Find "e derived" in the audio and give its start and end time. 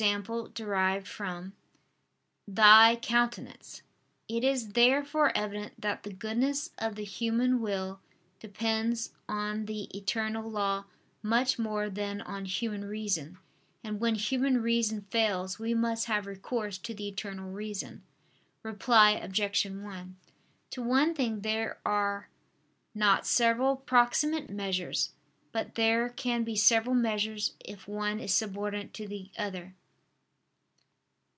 0.00-1.06